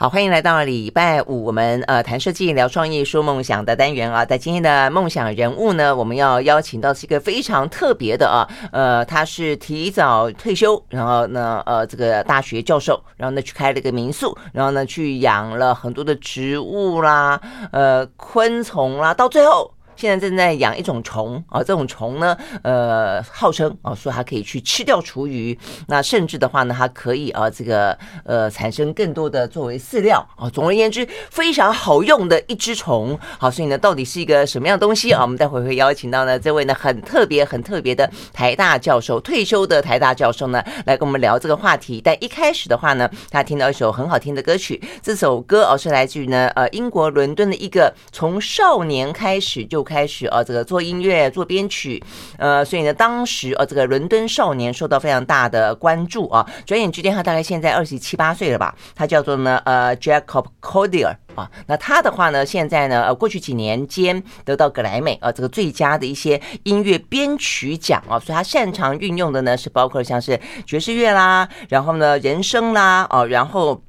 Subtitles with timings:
[0.00, 4.24] 好，欢迎来到礼拜五，我们呃谈设计、聊创意、说梦想的单元啊。
[4.24, 17.40] 在今天的梦想人物呢，我们要邀请到是一个非常特别的啊，呃，他是提早退休，然后呢，呃，这个大学教授，然后呢去开了一个民宿，然后呢去养了很多的植物啦，
[17.72, 19.68] 呃，昆虫啦，到最后。
[19.98, 25.58] 现在正在养一种虫啊，这种虫呢，呃，号称啊，说它可以去吃掉厨余，
[25.88, 30.48] 那甚至的话呢，它可以啊，这个呃，产生更多的作为饲料啊。
[30.48, 33.18] 总而言之，非常好用的一只虫。
[33.40, 35.22] 好，所以呢，到底是一个什么样东西啊？
[35.22, 42.00] 我们待会会邀请到呢这位呢很特别、很特别的台大教授，退休的台大教授呢，来跟我们聊这个话题。
[42.00, 52.02] 但一开始的话呢，他听到一首很好听的歌曲，这首歌哦是来自于呢呃英国伦敦的一个从少年开始就开始啊，这个做音乐、做编曲，
[52.36, 56.46] 呃，所以呢，当时啊，这个伦敦少年受到非常大的关注啊。
[56.66, 58.74] 转眼之间，他大概现在二十七八岁了吧？
[58.94, 61.50] 他叫做呢，呃，Jacob Collier 啊。
[61.66, 73.80] 那他的话呢，现在呢，呃，过去几年间得到格莱美啊，这个最佳的一些音乐编曲奖啊，所以他擅长运用的呢，是包括像是爵士乐啦，然后呢，人声啦，哦，然后。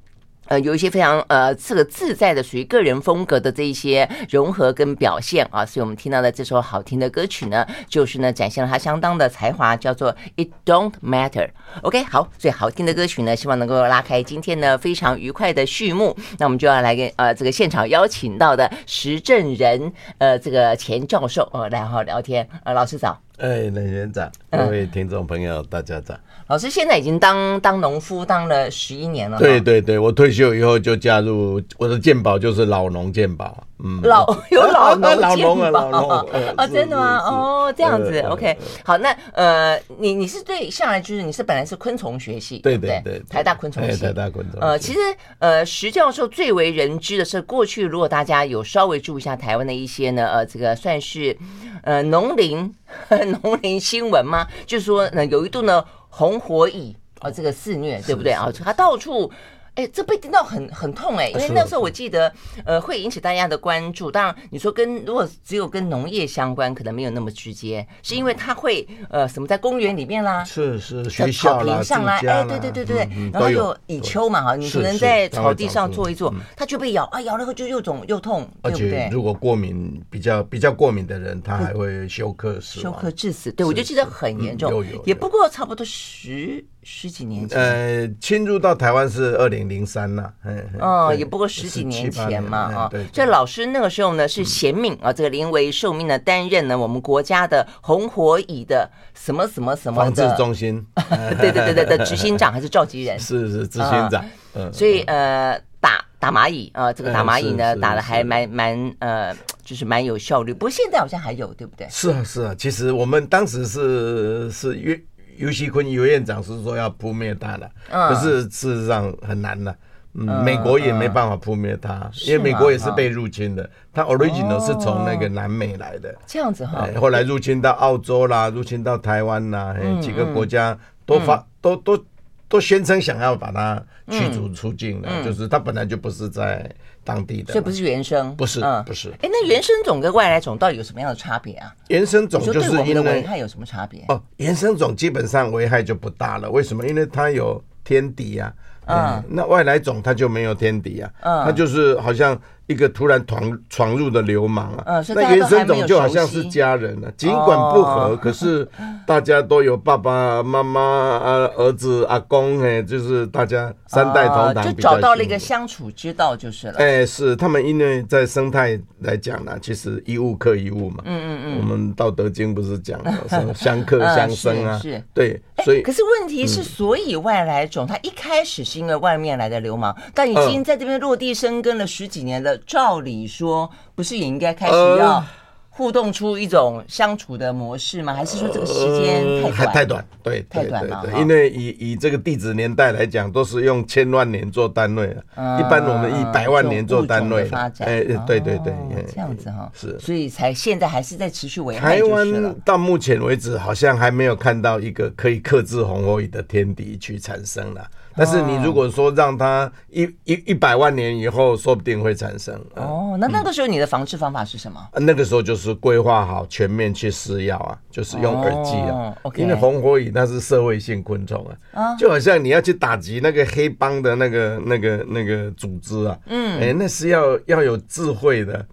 [0.49, 11.49] 呃，有一些非常呃这个自在的属于个人风格的这一些融合跟表现啊，所以我们听到的这首好听的歌曲呢，就是呢展现了他相当的才华，叫做 It Don't Matter。
[11.83, 16.17] OK，好，最好听的歌曲呢，希望能够拉开今天呢非常愉快的序幕。
[16.39, 22.47] 那我们就要来跟呃这个现场邀请到的石正人呃这个钱教授呃来好好聊天。
[22.63, 23.21] 呃，老师早。
[23.37, 26.13] 哎，冷院长，各位听众朋友，大家早。
[26.49, 29.37] 老师现在已经当当农夫当了十一年了。
[29.37, 33.63] 对对对，我退休以后就加入我的健保，就是老农健保。
[33.83, 36.09] 嗯，老有老农 老农啊，老农
[36.57, 37.19] 啊，真的吗？
[37.19, 38.57] 哦，这样子，OK。
[38.83, 44.59] 好，那呃，你你是对下来就是你是本来是昆虫学系，对对对，台大昆虫系，台大昆虫。
[44.59, 44.99] 呃，其实
[45.37, 51.37] 呃，石教授最为人知的是，过去如果大家有稍微注意一下台湾的一些呢，呃，这个算是
[51.83, 52.73] 呃农林
[53.43, 54.47] 农林新闻吗？
[54.65, 58.51] 就是说呢，有一度呢红火蚁啊，这个肆虐，对不对啊？
[58.63, 59.31] 它到处。
[59.79, 62.29] 哎，这被叮到很很痛哎，因为那时候我记得，
[62.65, 64.11] 呃，会引起大家的关注。
[64.11, 79.05] 当然，你说跟如果只有跟农业相关，可能没有那么直接，是因为它会呃什么在公园里面啦，是是学校啦，上来，哎，对对对对对，然后有蚁丘嘛哈，你可能在草地上坐一坐，它就被咬啊，咬了后就又肿又痛，对不对？
[79.05, 83.49] 而且如果过敏比较比较过敏的人，他还会休克死，休克致死。
[83.53, 86.65] 对，我就记得很严重，也不过差不多十。
[86.91, 100.83] 十几年前，呃，侵入到台湾是二零零三呐，嗯，哦，也不过十几年前嘛，啊，这老师那个时候呢是贤命啊，这个临危受命的担任呢我们国家的红火蚁的什么什么什么防治中心，
[101.39, 104.25] 对对对对的 执行长还是召集人，是是执行长，
[104.55, 109.31] 嗯，所以呃打打蚂蚁啊，这个打蚂蚁呢打的还蛮蛮呃，
[109.63, 111.87] 就是蛮有效率，不过现在好像还有，对不对？
[111.91, 114.99] 是啊是啊，其实我们当时是是越。
[115.39, 119.73] 游锡堃游院长是说要扑灭它的，可是事实上很难的。
[120.13, 123.69] 嗯，美国也没办法扑灭它，因为美国也是被入侵的。
[123.93, 126.87] 它 original 是从那个南美来的，这样子哈。
[126.99, 132.05] 后来入侵到澳洲啦，入侵到台湾啦，几个国家都发都都
[132.47, 136.69] 都宣称想要把它驱逐出境了，就是它本来就不是在。
[137.09, 139.09] 当地的，所以不是原生，不是，不是。
[139.21, 141.73] 哎，那原生种跟外来种到底有什么样的差别啊？
[141.87, 144.05] 原生种就是因为对我们的危害有什么差别？
[144.09, 146.47] 哦，原生种基本上危害就不大了。
[146.51, 146.85] 为什么？
[146.87, 148.53] 因为它有天敌呀。
[148.85, 151.11] 嗯，那外来种它就没有天敌啊。
[151.21, 152.39] 嗯，它就是好像。
[152.69, 155.03] 一个突然闯闯入的流氓啊！
[155.15, 158.65] 那原生种就好像是家人了，尽管不和，可是
[159.07, 166.75] 大家都有爸爸妈妈啊、儿子、阿公，哎，就是大家三代同堂，就找到了一个相处之道，就是了。
[166.77, 171.01] 哎，是他们因为在生态来讲呢，其实一物克一物嘛。
[171.05, 171.57] 嗯嗯嗯。
[171.57, 174.77] 我们《道德经》不是讲什 相克相生啊？
[174.77, 175.03] 是。
[175.11, 175.81] 对，所以。
[175.81, 182.58] 可是问题是，所以外来种它一开始是因为外面来的流氓，但已经在这边落地生根了十几年了。
[182.65, 185.23] 照理说，不是也应该开始要
[185.69, 188.13] 互动出一种相处的模式吗？
[188.13, 189.23] 还是说这个时间
[189.53, 189.73] 太短？
[189.73, 191.05] 太短，对，太短了。
[191.17, 195.23] 因为以以这个地质年代来讲，都是用千万年做单位了。
[195.57, 197.87] 一般我们以百万年做单位发展。
[197.87, 198.73] 哎，对对对，
[199.09, 201.79] 这样子哈，是，所以才现在还是在持续维护。
[201.79, 207.87] 台湾到目前为止，好像还没有看到一个可以克制红火蚁的天敌去产生了。
[208.15, 212.53] 但是你如果说让它一一一百万年以后，说不定会产生。
[212.75, 214.79] 哦，那那个时候你的防治方法是什么？
[214.93, 219.15] 那个时候就是规划好全面去施药啊，就是用耳剂啊。
[219.35, 228.65] 因为红火蚁那是社会性昆虫啊，就好像你要去打击那个黑帮的那个那个那个组织啊，嗯，哎，那是要要有智慧的。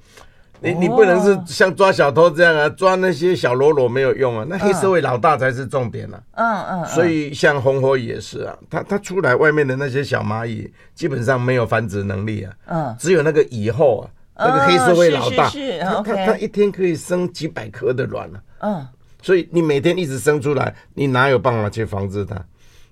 [0.61, 6.21] 你你不能是像抓小偷这样啊，抓那些小喽啰没有用啊，那黑社会老大才是重点啊。
[6.33, 6.87] 嗯嗯。
[6.87, 12.53] 所以像红火蚁也是啊，它它出来外面的那些小蚂蚁基本上没有繁殖能力啊。
[12.67, 12.97] 嗯。
[12.99, 15.51] 只有那个蚁后啊，那个黑社会老大，
[15.81, 18.41] 它它它一天可以生几百颗的卵啊。
[18.61, 18.87] 嗯。
[19.23, 22.35] 所以你每天一直生出来，你哪有办法去防治它？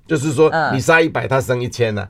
[0.06, 2.06] 就是说你杀一百，它生一千 呢。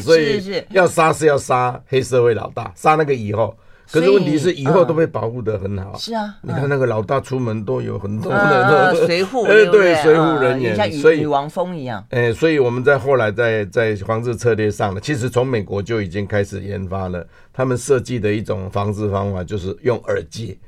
[0.00, 3.56] 所以要杀是要杀黑社会老大，杀那个蚁后。
[3.90, 5.96] 可是问题是以后都被保护得很好。
[5.96, 12.04] 是啊，你看那个老大出门都有很多的随护， 哎对，随护人员，像女女王蜂一样。
[12.10, 20.58] 哎，所以我们在后来在在防治策略上呢，其实从美国就已经开始研发了，他们设计的一种防治方法就是用耳剂。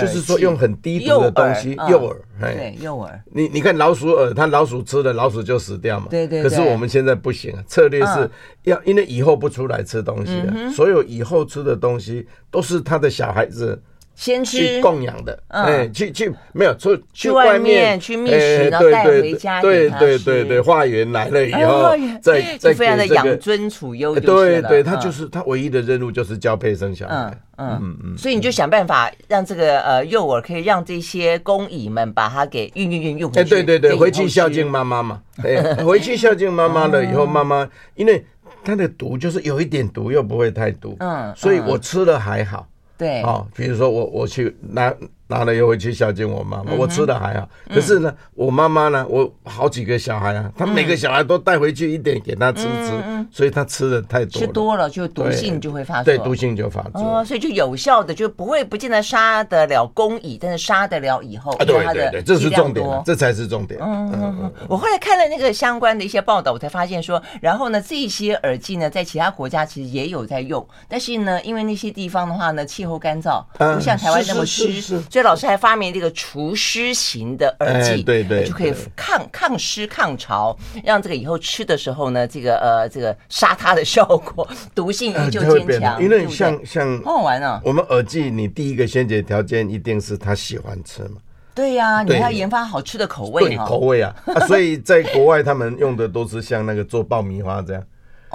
[0.00, 3.10] 就是说用很低毒的东西，诱饵，对，诱饵。
[3.32, 6.06] 你你看老鼠饵，它老鼠吃了，老鼠就死掉嘛。
[6.10, 6.42] 对对。
[6.42, 8.30] 可是我们现在不行啊，策略是
[8.64, 13.82] 要，因为以后不出来吃东西了，所有以后吃的东西都是他的小孩子。
[14.16, 19.60] 先去供养的，哎，去去没有出去外面去觅食，然后带回家。
[19.60, 24.18] 对对对对，化缘来了以后，再再非常的养尊处优。
[24.18, 27.38] 对对，他就是他唯一的任务就是交配生小孩。
[27.58, 33.50] 嗯嗯嗯，所以你就想办法让这个呃幼儿可以让这些工蚁们把它给运运运用回去。
[33.50, 35.22] 对对对，回去孝敬妈妈嘛。
[35.44, 38.24] 哎 回去孝敬妈妈了以后，妈妈因为
[38.64, 40.96] 它的毒就是有一点毒，又不会太毒。
[41.00, 42.66] 嗯，所以我吃了还好。
[42.98, 44.94] 对，哦，比如说我我去拿。
[45.28, 47.48] 拿了又回去孝敬我妈妈，我吃的还好。
[47.68, 57.02] 可是呢，我妈妈呢，我好几个小孩啊，她每个小孩都带回去一点给她吃吃，所以她吃的太多，吃多了就毒性就会发作，对，毒性就发作。
[57.02, 63.80] 哦，所以就有效的就不会不见得杀得了公蚁，但是杀得了以后，对对对，这是重点，这才是重点。
[63.82, 64.52] 嗯嗯嗯。
[64.68, 75.86] 我后来看了那个相关的一些报道，我才发现说，然后呢，这些耳机呢，在其他国家其实也有在用，但是呢，因为那些地方的话呢，气候干燥，不像台湾那么湿，所以老师还发明。
[75.96, 80.54] 这个除湿型的耳机，对对，就可以抗抗湿抗潮，
[80.84, 86.02] 让这个以后吃的时候呢，这个呃，这个杀它的效果， 毒性依旧坚强。
[86.02, 91.16] 因为像像好好玩啊，我们耳机，你第一个先决条件一定是他喜欢吃嘛。
[91.54, 94.14] 对呀，你要研发好吃的口味，对口味啊。
[94.46, 97.82] 所以在国外，他们用的都是像那个做爆米花这样。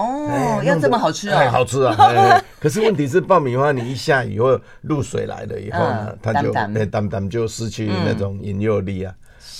[0.01, 1.49] 哦，要这么好吃啊？
[1.49, 1.95] 好吃啊！
[2.59, 9.13] 可是问题是，爆米花你一下雨或露水来了以后呢，它就那当当就失去那种引诱力啊。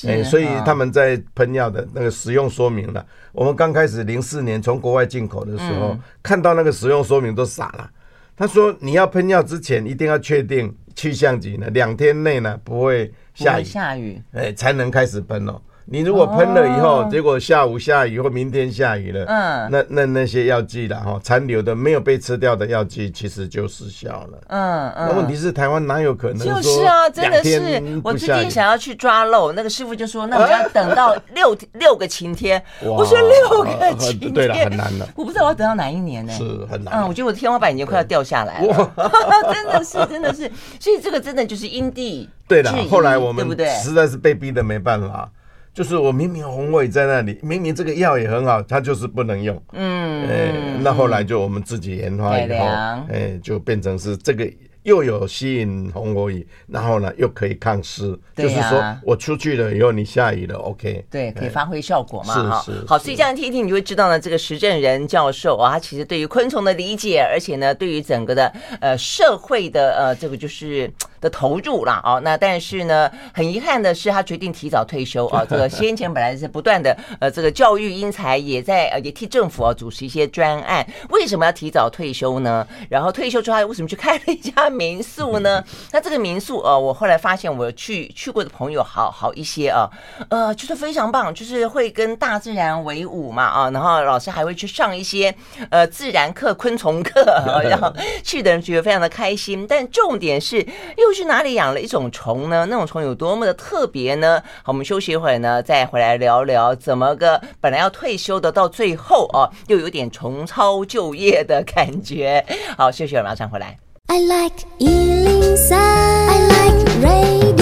[0.07, 3.05] 哎，所以他们在喷药的那个使用说明了。
[3.31, 7.89] 我们刚开始零四年从国外进口的时候，看到那个使用说明都傻了。
[8.35, 15.61] 他说你要喷药之前一定要确定气象局呢两天内呢不会下雨，下雨哎才能开始喷哦。
[15.91, 24.39] 你如果喷了以后，结果下午下雨或明天下雨了，嗯，那那那些药剂了哈，残留的没有被吃掉的药剂，其实就失效了。
[24.47, 25.09] 嗯嗯。
[25.09, 26.39] 那问题是台湾哪有可能？
[26.39, 28.01] 就是啊，真的是。
[28.05, 32.63] 我最近想要去抓漏，那个师傅就说，那我要等到 六六个晴天。
[32.81, 35.05] 我说六个晴天，对了，很难的。
[35.13, 36.31] 我不知道我要等到哪一年呢？
[36.31, 36.93] 是很难。
[36.93, 38.91] 嗯，我觉得我的天花板已经快要掉下来了。
[39.53, 40.49] 真的是，真的是。
[40.79, 42.29] 所以这个真的就是因地。
[42.47, 43.45] 对了，后来我们
[43.83, 45.29] 实在是被逼的没办法。
[45.73, 49.62] 就是我明明红尾在那里，明明这个药也很好，它就是不能用。
[49.73, 54.50] 嗯，哎、欸，那后来就我们自己研发以后，哎、欸，就变成是这个。
[54.84, 62.86] 又有吸引红火蚁，然后呢又可以抗湿，就是说我出去了以后你下雨了，OK，对，可以发挥效果嘛，是是。
[62.88, 70.91] 好，所以这样听一听，你就会知道呢，这个石正仁教授啊，他其实对于昆虫的理解，而且呢，对于整个的呃社会的呃这个就是
[71.22, 72.20] 的投入啦哦。
[72.24, 75.46] 那但是呢，很遗憾的是，他决定提早退休啊。
[75.50, 80.86] 这个先前本来是不断的呃这个教育英才，也在呃也替政府啊主持一些专案。
[81.10, 82.68] 为什么要提早退休呢？
[82.90, 84.70] 然后退休之后，他为什么去开了一家？
[84.72, 85.63] 民宿呢？
[85.92, 89.88] 那这个民宿呃，我后来发现我去去过的朋友好好一些啊，
[90.30, 95.34] 呃，就是非常棒，就是会跟大自然为伍嘛啊，然后老师还会去上一些
[95.70, 97.22] 呃自然课、昆虫课，
[97.70, 99.68] 然后去的人觉得非常的开心。
[99.68, 100.58] 但重点是
[100.98, 102.65] 又去哪里养了一种虫呢？
[102.70, 104.41] 那种虫有多么的特别呢？
[104.63, 112.46] 好，我们休息一会儿呢，再回来聊聊怎么个本来要退休的，到最后啊，又有点重操旧业的感觉。
[112.77, 113.77] 好，休息了，马上回来。
[114.08, 117.61] I like 103, I like radio.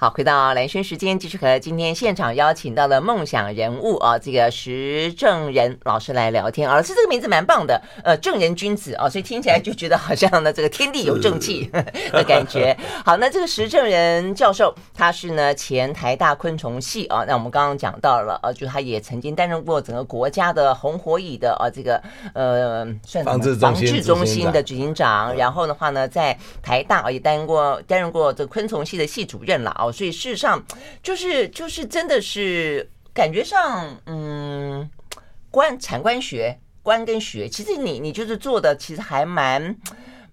[0.00, 6.74] 好，回到蓝轩时间，继续和今天现场邀请到的梦想人物啊，这个石正人老师来聊天啊。
[6.74, 11.70] 老师这个名字蛮棒的，呃，正人君子啊，所以听起来就觉得好像呢，这个天地有正气
[12.12, 12.74] 的感觉。
[13.04, 22.02] 好，那这个石正人教授，他是呢前台大昆虫系啊，那我们刚刚讲到了，呃，就他也曾经担任过整个国家的红火蚁的啊这个
[22.32, 29.89] 呃算防治防治中心的执行长，然后的话呢，在台大也担任过担任过这个昆虫系的系主任了啊。
[29.92, 30.64] 所以事实上，
[31.02, 34.88] 就是就是真的是感觉上，嗯，
[35.50, 39.76] 观产官学官跟学，其实你你就是做的，其实还蛮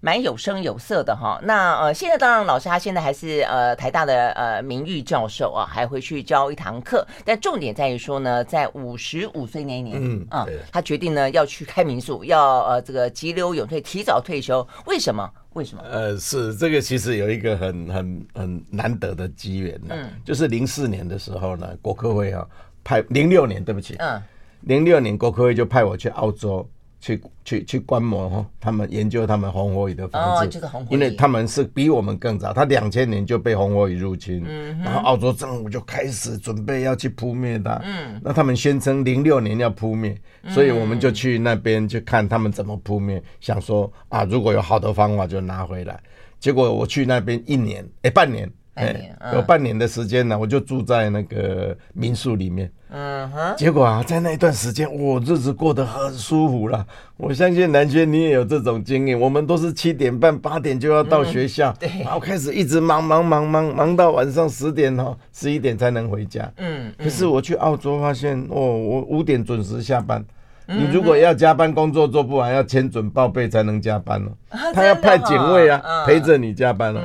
[0.00, 1.40] 蛮有声有色的哈。
[1.42, 7.06] 那呃，现在当然老师他现在还是呃台大的呃名誉教授啊，还回去教一堂课。
[7.24, 14.66] 但重点在于说呢，在五十五岁那一年，嗯啊，他决定呢要去开民宿，要呃这个急流勇退，提早退休。
[14.86, 15.28] 为什么？
[15.54, 15.82] 为什么？
[15.90, 22.46] 呃，是这个，其实有一个很很很难得的机缘呢，嗯，就是零四年的时候呢，国科会啊
[22.84, 24.22] 派零六年，对不起，嗯，
[24.60, 26.68] 零六年国科会就派我去澳洲。
[27.00, 34.44] 去去去观摩哈，他们研究他们红火蚁的房子，因为他们是比我们更早，他两千年就被红火蚁入侵，
[34.82, 40.16] 然后澳洲政府就开始准备要去扑灭它，嗯，那他们宣称零六年要扑灭，
[40.48, 46.00] 所以我们就去那边去看他们怎么扑灭，想说啊，如果有好的方法就拿回来，
[46.40, 48.50] 结果我去那边一年，哎，半年。
[48.78, 52.70] 哎，有半年的时间呢，我就住在那个民宿里面。
[52.90, 53.54] 嗯哼。
[53.56, 56.86] 结果啊，在那一段时间，我日子过得很舒服了。
[57.16, 59.18] 我相信南轩你也有这种经验。
[59.18, 66.50] 我们都是七点半、八点就要到学校，对，然后开始一直忙忙忙忙忙到晚上十点哦、十一点才能回家。
[66.58, 66.92] 嗯。
[66.96, 70.24] 可是我去澳洲发现，哦，我五点准时下班。
[70.70, 74.28] 你如果要加班工作做不完，要签准报备才能加班哦。
[74.74, 77.00] 他要派警卫啊，陪着你加班哦。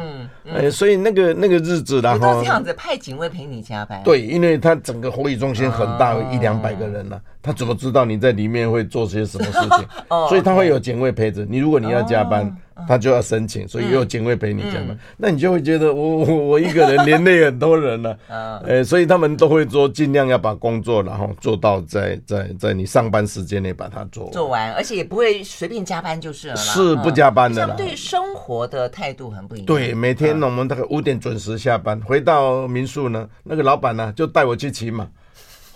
[0.52, 4.02] 哎，所以那个那个日子然后这样子派警卫陪你加班。
[4.04, 9.88] 对，因为他整个火蚁中心很大，一两百个人呢，他怎么知道你在里面会做些什么事情？
[10.30, 11.60] 所以他会有警卫陪着你。
[11.60, 12.52] 如果你要加班。
[12.88, 29.68] 他就要申请，所以有警卫陪你加班，那你就会觉得我我我一个人连累很多人了、啊，呃、欸，所以他们都会说尽量要把工作然后做到在在在你上班时间内把它做做完，而且也不会随便加班就是了，是不加班的对生活的态度很不一样。
[29.68, 35.08] 对，每天我们大概五点准时下班，回到民宿呢，那个老板呢就带我去骑马。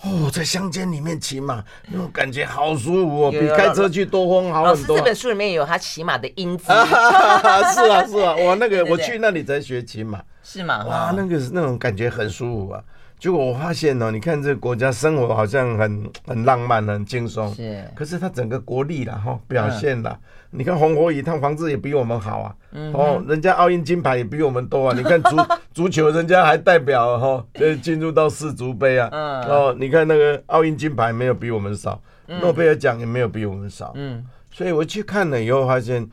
[0.02, 4.96] 哦，在乡间里面骑马，那种感觉好舒服哦，比开车去兜风好很多。
[4.96, 6.66] 这本书里面有他骑马的英姿。
[6.66, 10.84] 是啊，是啊，我，那个 我去那里才学骑马，是吗？
[10.84, 12.80] 哇，那个那种感觉很舒服啊。
[13.18, 17.52] 结果我发现哦，你看这个国家生活好像很很浪漫，很轻松。
[17.52, 17.84] 是。
[17.96, 20.16] 可是他整个国力啦，哈，表现啦，
[20.50, 22.54] 你看红火蚁，他房子也比我们好啊。
[22.70, 22.92] 嗯。
[22.92, 24.94] 哦，人家奥运金牌也比我们多啊。
[24.96, 25.36] 你看足
[25.78, 29.08] 足球，人家还代表哈，呃， 进入到世足杯啊。
[29.12, 29.42] 嗯。
[29.44, 33.92] 哦，你看那个奥运金牌没有比我们少，诺贝尔奖也没有比我们少。
[33.94, 34.24] 嗯。
[34.50, 36.04] 所以我去看了以后，发现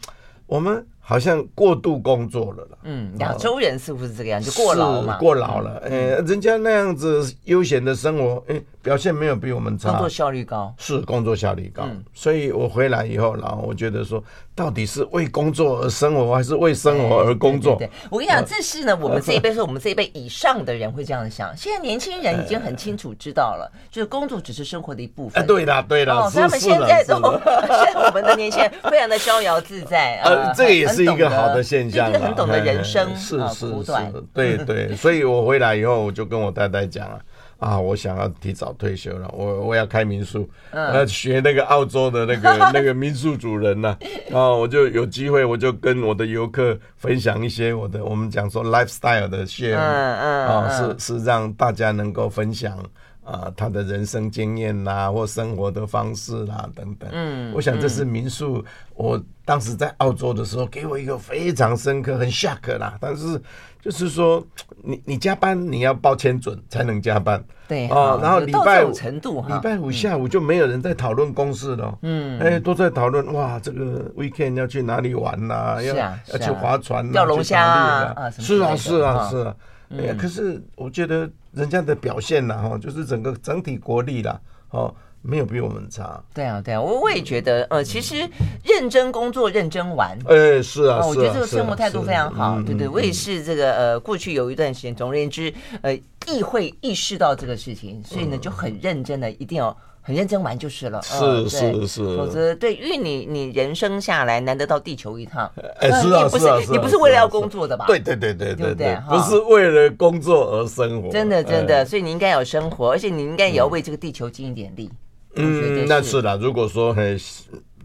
[0.45, 0.85] 我们。
[1.07, 2.77] 好像过度工作了啦。
[2.81, 4.41] 嗯，亚洲人是不是这个样？
[4.41, 5.19] 就过劳嘛。
[5.19, 5.89] 过劳了，哎，
[6.25, 8.59] 人家那样子悠闲的生活，哎。
[8.85, 14.23] 表现没有比我们差，工作效率高，是工作效率高，所以我回来以后，然后我觉得说，
[14.53, 17.75] 到底是为工作而生活，还是为生活而工作？
[17.77, 21.51] 对，我跟你讲，这是呢，我们这一辈是我们这一辈以上的人会这样想。
[21.57, 25.43] 现在年轻人已经很清楚知道了，就是工作只是生活的一部分。
[25.47, 26.13] 对的，对的。
[26.13, 33.93] 哦，他们现在都， 现在我们的年轻人非常的逍遥自在啊，这个也是一个好的现象，很懂得人生是是是，
[34.31, 34.95] 对对。
[34.95, 37.15] 所以我回来以后，我就跟我太太讲了。
[37.15, 37.19] 啊，
[37.59, 43.97] 我想要提早退休了，我我要开民宿，我要学那个澳洲的那个 那个民宿主人呐，
[44.31, 52.77] 啊，我就有机会，我就跟我的游客分享一些我的，我们讲说 lifestyle 的 share，嗯嗯，啊，是是让大家能够分享
[53.25, 58.63] 啊他的人生经验啦，或生活的方式啦等等，嗯，我想这是民宿，
[58.93, 63.41] 我当时在澳洲的时候给我一个非常深刻，很 shock 啦，但是。
[63.85, 64.43] 就是说，
[64.81, 75.79] 你你加班你要报签准才能加班，对啊，然后礼拜五程度礼拜五下午就没有人在讨论公事了，嗯，哎，都在讨论哇，这个 weekend 要去哪里玩呐？
[75.83, 78.31] 要要去划船、钓龙虾啊？
[78.31, 79.55] 是啊，是啊，是啊，
[79.89, 84.39] 哎，可是我觉得人家的表现呐，哈，就是整个整体国力啦，
[84.71, 84.93] 哦。
[85.27, 86.23] 没有比我们差。
[86.35, 88.29] 对啊，对啊，我我也觉得，呃，其实
[88.63, 90.15] 认真工作，认真玩。
[90.27, 92.61] 哎，是啊，我觉得这个生活态度非常好。
[92.61, 95.51] 对对，我也是这个呃，过去有一段时间，总而言之，
[95.81, 95.95] 呃，
[96.27, 99.75] 意会意识到这个事情，所以呢，就很认真的，一定要
[100.05, 101.01] 很认真玩就是了。
[101.01, 107.85] 是是是，否则对，因为你你人生下来难得到地球一趟，哎，是啊是啊，你不是为了要工作的吧？
[107.87, 111.09] 对对对对对对，不是为了工作而生活。
[111.09, 114.89] 真的真的，所以你应该有生活，而且你应该也要为这个地球尽一点力。
[115.35, 116.37] 嗯，那是啦。
[116.39, 117.19] 如果说很。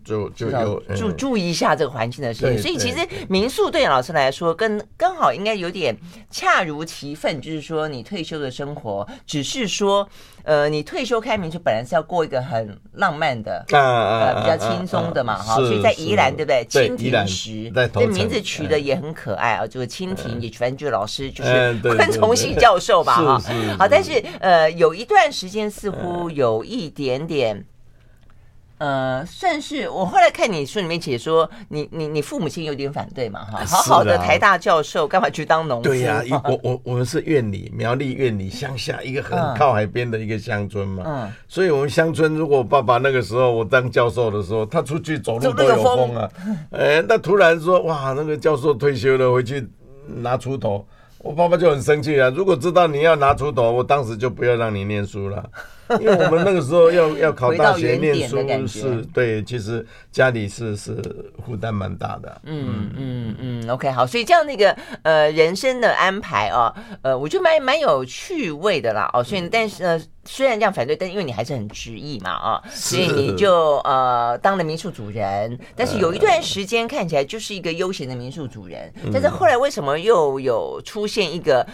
[0.05, 5.97] 就就有注注意一下这个环境的事情，所以其实民宿对老师来说，跟刚好应该有点
[6.31, 10.09] 恰如其分，就是说你退休的生活，只是说，
[10.43, 16.67] 呃，你退休开民宿本来是要过一个很浪漫的，呃，比较轻松的嘛，哈，所以在宜兰对不对？
[16.71, 23.43] 蜻蜓石，这名字取的也很可爱啊，就是蜻蜓也反正就是老师就是昆虫系教授吧，哈，
[23.79, 27.65] 好，但是呃，有一段时间似乎有一点点。
[28.81, 35.91] 呃，算是我后来看你书里面写说，你你你父母亲有点反对嘛，哈，好好的台大教授，干嘛去当农夫？
[35.91, 46.31] 对呀， 我我我们是院里苗栗院里乡下一个很靠海边的一个乡村嘛，嗯，所以我们乡村如果爸爸那个时候我当教授的时候，他出去走路都有风啊，
[46.73, 49.69] 哎，那突然说哇，那个教授退休了，回去
[50.07, 50.87] 拿锄头，
[51.19, 55.45] 我爸爸就很生气啊，如果知道你要拿锄头，我当时就不要让你念书了。
[55.99, 60.95] 因为我们那个时候要要考大学念书是，对，其实家里是是
[61.45, 62.41] 负担蛮大的。
[62.45, 69.11] 嗯嗯嗯，OK，好，所以这样那个呃人生的安排啊，呃，我觉得蛮蛮有趣味的啦。
[69.13, 75.59] 哦，所以但是呃虽然这样反对，但因为你还是很执意嘛啊，所以你就呃当了民宿主人。
[75.75, 81.67] 但是有一段时间看起来就是一个悠闲的民宿主人，但是后来为什么又有出现一个？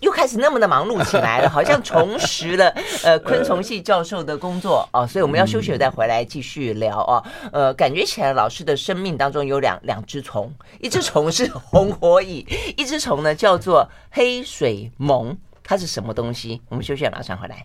[0.00, 2.68] 又开始那么的忙碌起来了， 好像重拾了
[3.04, 7.22] 呃昆虫系教授的工作哦，所以我们要休息了再回来继续聊哦。
[7.52, 16.60] 呃，感觉起来老师的生命当中有两两只虫，一只虫是红火蚁， 一只虫呢叫做黑水虻，它是什么东西？
[16.68, 17.64] 我们休息了马上回来。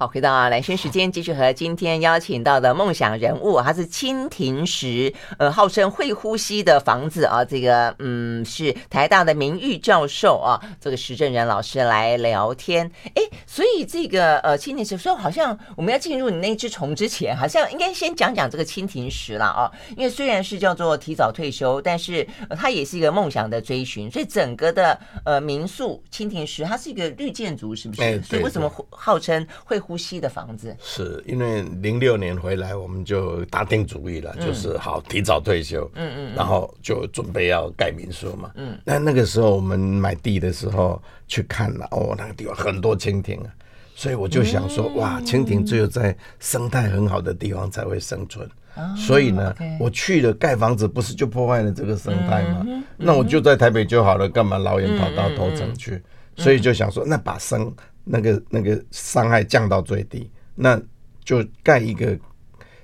[0.00, 12.90] 好，回到兰萱时间，继续和今天邀请到的梦想人物，他是蜻蜓石，呃，号称会呼吸的房子啊，这个嗯是台大的名誉教授啊，这个石正仁老师来聊天。
[13.14, 22.26] 哎，所以这个呃蜻蜓石，说好像我们要进入你那只虫之前，好像应该先讲讲这个蜻蜓石了啊，因为虽然是叫做提早退休，但是
[22.58, 28.22] 它也是一个梦想的追寻，所以整个的呃民宿蜻蜓石，它是一个绿建筑，是不是？
[28.22, 29.78] 所以为什么号称会？
[29.90, 43.50] 呼吸的房子，是因为零六年回来，我们就打定主意了，嗯、就是好提早退休，嗯嗯，然后就准备要盖民宿嘛，嗯，那那个时候我们买地的时候去看了，哦，那个地方很多蜻蜓啊，
[43.96, 52.64] 所以我就想说，嗯、哇，蜻蜓只有在生态很好的地方才会生存，嗯、所以呢，嗯、我去了盖房子，不是就破坏了这个生态吗？
[52.64, 56.00] 嗯、那我就在台北就好了，干嘛老远跑到头城去？
[56.36, 57.74] 所以就想说，那把生
[58.10, 60.80] 那个那个伤害降到最低，那
[61.24, 62.18] 就盖一个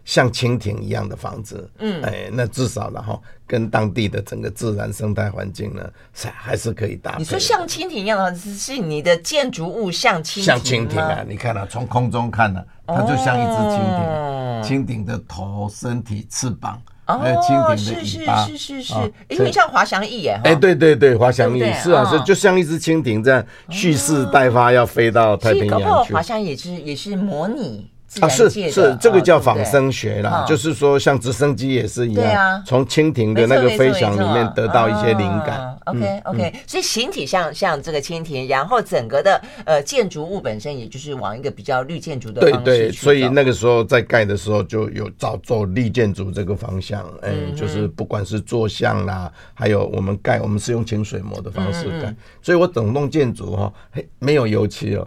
[0.05, 1.69] 像蜻蜓一样的房子。
[1.79, 7.19] 嗯，哎，那至少然后跟当地的整个自然生态环境呢，是还是可以搭配。
[7.19, 10.45] 你说像蜻蜓一样的，是你的建筑物像蜻蜓？
[10.45, 11.25] 像蜻蜓啊！
[11.29, 16.81] 你看啊，从空中看呢、啊，它就像一只蜻蜓，哦、蜻蜓的头、身体、翅膀。
[17.07, 18.95] 还有蜻蜓的尾巴，是是是是，
[19.29, 20.41] 有点像滑翔翼耶！
[20.43, 26.13] 哎，对对对，滑翔翼是啊，是就像一只蜻蜓这样蓄势待发，要飞到太平洋去。
[26.13, 27.89] 滑翔翼也是也是模拟
[28.21, 35.77] 啊，是是，这个叫仿生学啦，就是说像直升机也是一样，从蜻蜓的那个飞翔里面得到一些灵感。
[35.87, 42.65] OK OK，所以形体像像这个蜻蜓，然后整个的呃建筑物本身也就是往一个比较绿建筑的方向。
[42.65, 55.07] 对对，所以那个时候在盖的时候就有照做绿建筑这个方向，哎，就是不管是坐向啦，还有我们盖，我们是用清水模的方式盖，所以我整栋建筑哈，嘿，没有油漆哦。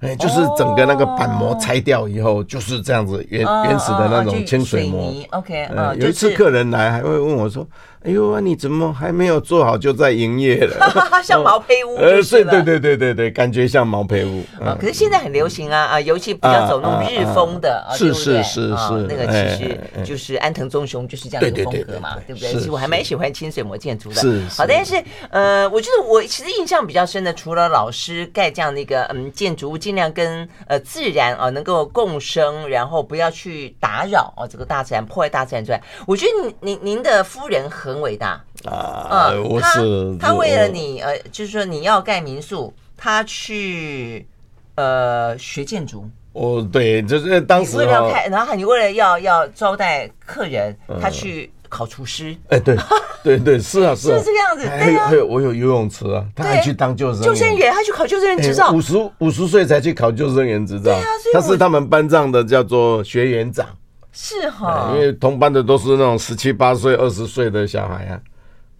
[0.00, 5.12] 哎，就是整个那个板模拆掉以后，就是这样子原原始的那种清水模。
[5.30, 7.66] OK，有一次客人来还会问我说。
[8.04, 10.88] 哎呦，你怎么还没有做好就在营业了？
[11.22, 14.76] 像毛坯屋，呃，是，对对对对对，感觉像毛坯屋啊。
[14.80, 22.52] 可是现在很流行啊啊，尤其比较走那种日风的，是是是是，那个其实就是安藤忠雄就是这样的风格嘛，对不对？
[22.52, 24.14] 其实我还蛮喜欢清水模建筑的。
[24.14, 24.94] 是，好，但是
[25.30, 37.87] 呃，我觉得我其实印象比较深的，除了老师盖这样的一个嗯建筑物，尽量跟呃自然啊能够共生，然后不要去打扰哦这个大自然，破坏大自然之外，我觉得您您您的夫人很。
[37.88, 39.32] 很伟大啊！
[39.48, 44.26] 我是他，他为了你，呃，就是说你要盖民宿，他去
[44.74, 46.08] 呃学建筑。
[46.34, 52.36] 哦，对，就是当时为了开，然后你为了要要招待客人，他去考厨师。
[52.50, 52.76] 哎，对
[53.24, 54.68] 对对，是啊 是啊，是这个样子。
[54.68, 60.84] 还有还有，我有游泳池啊，他还去当救生救生员，他去考救生员执照，五十五十岁才去考救生员执照。
[60.84, 63.66] 对啊，他是他们班上的叫做学员长。
[64.12, 68.20] 是哈，因为同班的都是那种十七八岁、二十岁的小孩啊。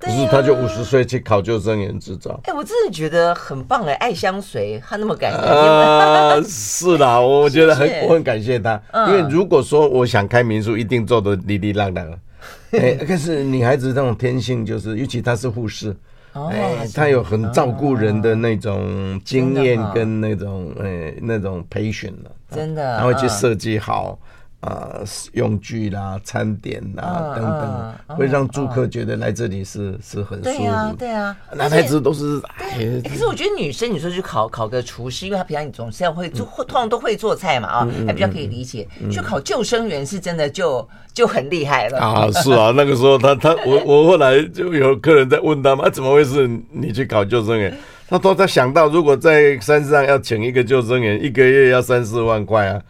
[0.00, 2.38] 可是他就五十岁去考救生员执照。
[2.44, 5.40] 哎，我真的觉得很棒哎，爱相随，他那么感人。
[5.42, 12.08] 啊，是啦，我觉得很我很感谢他，因为如果说我想开民宿，一定做的哩哩浪浪。
[12.70, 15.92] 哎，可是女孩子那种天性就是，尤其她是护士，
[16.32, 24.16] 哎，她有很照顾人的那种经验跟那种哎那种培训了，真的，然后去设计好。
[24.60, 25.00] 啊，
[25.34, 30.58] 用具啦、餐点啦等等，会让住客觉得来这里是是很舒服。
[30.58, 32.40] 对啊，对啊，男孩子都是。
[32.40, 38.88] 可是我觉得女生，你说去考考个厨师，因为她平常你总是要会做，通常都会做菜嘛啊，还比较可以理解。
[39.10, 42.30] 去考救生员是真的就就很厉害了啊！
[42.32, 47.72] 是啊，那个时候他他我我后来就有客人在问他嘛，怎么会是你去考救生员？
[48.08, 52.82] 他都在想到，如果在山上要请一个救生员，一个月要三四万块啊。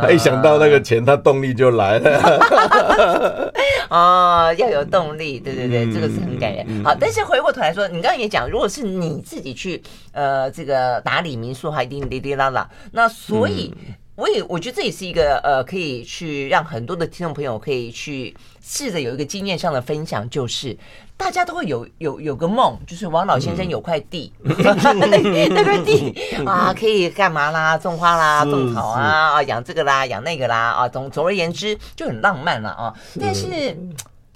[0.00, 3.50] 他一想到那个钱，他动力就来了。
[3.90, 6.64] 哦，要有动力，对对对，这个是很感人。
[6.84, 12.68] 好，但是回过头来说，你刚刚也讲，如果是你自己去呃这个打理民宿，还一定哩哩啦啦。
[12.92, 13.74] 那所以。
[14.20, 20.76] 我也我觉得这也是一个呃，可以去让很多的听众朋友可以去试着有一个经验上的分享，就是
[21.16, 27.78] 大家都会有有有个梦，就是王老先生有块地， 嗯、那那块地 啊可以干嘛啦？
[27.78, 32.94] 种花啦，种草啊，啊养这个啦，养那个啦，啊总总而言之就很浪漫了啊。
[33.18, 33.74] 但是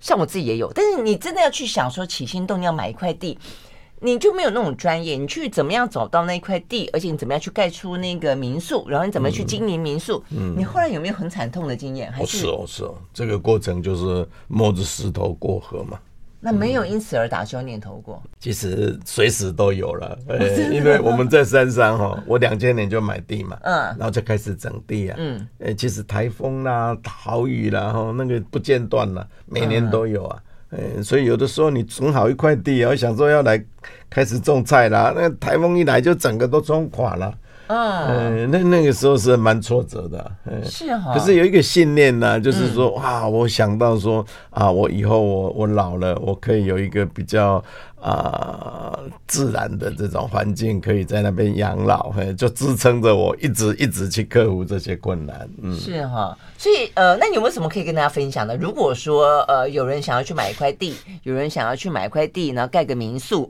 [0.00, 3.38] 像我自己也有，但是你真的要去想说起心动念要买一块地。
[4.04, 10.22] 你就没有那种专业，你去怎么样找到那块地，而且你怎么样去盖出那个民宿，然后你怎么去经营民宿？
[10.28, 12.12] 嗯，你后来有没有很惨痛的经验？
[12.12, 12.38] 还是？
[12.38, 15.98] 是哦，是哦，这个过程就是摸着石头过河嘛。
[16.38, 18.22] 那没有因此而打消念头过？
[18.38, 20.18] 其实随时都有了，
[20.70, 30.38] 因为我们在山上哈，我两千年就买地嘛，嗯，然后就开始整地啊，嗯，诶，其实台风啦、豪雨啦，哈，那个不间断了，每年都有啊。
[30.38, 30.50] 嗯，
[31.02, 33.62] 所以有的时候你种好一块地，然后想说要来
[34.08, 37.34] 开始种菜啦，那台风一来就整个都冲垮了。
[37.66, 40.32] 嗯，那那个时候是蛮挫折的。
[40.44, 41.14] 嗯，是哈。
[41.14, 47.62] 可是有一个信念呢，就是说，哇，我想到说啊，我以后我我老了，我可以有一个比较。
[48.04, 55.48] 啊、呃，自然的这种环境可以在那边养老，嘿，就支撑着我一直一直去克服这些困难。
[55.62, 58.54] 嗯，是哈，所以呃，那你有没有什么可以跟大家分享的？
[58.58, 63.48] 如果说呃，有人想要去买一块地， 有人想要去买一块地，然后盖个民宿，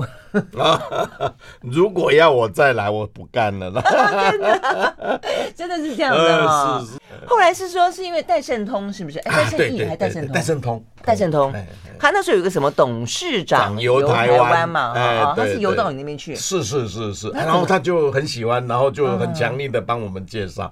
[1.61, 3.83] 如果要我再来，我不干了啦。
[4.31, 5.21] 真的，
[5.57, 6.81] 真的是这样的哈。
[6.81, 6.99] 是是。
[7.27, 9.19] 后来是说是因为戴胜通是不是？
[9.23, 10.33] 戴胜义还戴胜通？
[10.33, 11.53] 戴胜通，戴胜通。
[11.97, 16.35] 他那时候有个什么董事长游台湾嘛，啊，他是游到你那边去。
[16.35, 20.71] 是是是是，然后他就很喜欢，然后就很强力的帮我们介绍，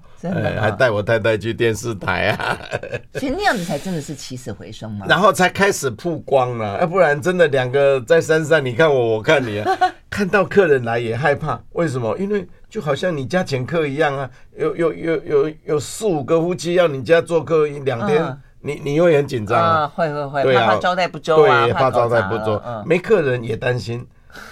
[0.61, 2.59] 还带我太太去电视台啊。
[3.15, 5.07] 所以那样子才真的是起死回生嘛。
[5.09, 9.63] 然后才开始曝光了，要不然真的两个在山上，你看我，我看你，
[10.11, 11.59] 看到客人来也害怕。
[11.71, 12.19] 为什么？
[12.19, 18.37] 因为就好像你家请客一样啊，有有有有有四五个夫妻要你家做客一两天。
[18.63, 19.61] 你你会很紧张。
[19.61, 19.87] 啊？
[19.87, 24.07] 会会会，怕招待不周啊，怕招待不周，没客人也担心，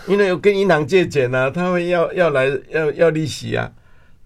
[0.07, 3.70] 因为有跟银行借钱呢，他会要要来要要利息啊，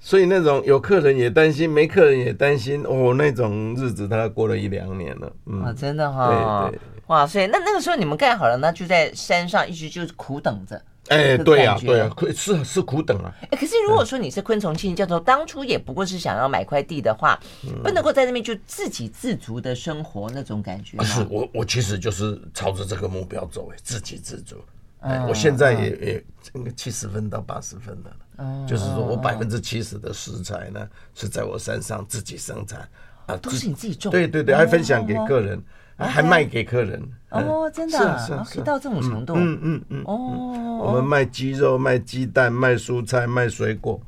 [0.00, 10.80] 所以那种有客人也担心，没客人也担心，哦，那种日子他过了一两年了，嗯，真的哈，对对，哇，所以那那个时候你们盖好了，那就在山上一直就苦等着。
[11.08, 13.34] 哎，对呀，对呀，是是苦等啊。
[13.50, 17.38] 哎，可是如果说你是昆虫庆教授，当初也不过是想要买块地的话，
[17.82, 21.02] 不能够在那边就自给自足的生活那种感觉。
[21.04, 24.56] 是我我其实就是朝着这个目标走，哎，自给自足。
[25.00, 28.66] 哎，我现在也也应该七十分到八十分的了。
[28.66, 32.88] 就是说我百分之七十的食材呢是在我山上自己生产
[33.26, 34.10] 啊，都是你自己种。
[34.10, 35.62] 对对对，还分享给个人。
[35.96, 44.00] 还卖给客人哦，真的是可以到这种程度，嗯嗯嗯哦，我们卖鸡肉、卖鸡蛋、卖蔬菜、卖水果，哦，